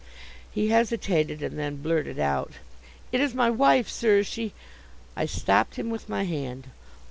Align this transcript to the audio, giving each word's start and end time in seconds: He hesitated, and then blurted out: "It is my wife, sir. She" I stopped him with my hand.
He 0.49 0.69
hesitated, 0.69 1.43
and 1.43 1.59
then 1.59 1.75
blurted 1.83 2.17
out: 2.17 2.53
"It 3.11 3.21
is 3.21 3.35
my 3.35 3.51
wife, 3.51 3.87
sir. 3.87 4.23
She" 4.23 4.51
I 5.15 5.27
stopped 5.27 5.75
him 5.75 5.91
with 5.91 6.09
my 6.09 6.23
hand. 6.23 6.71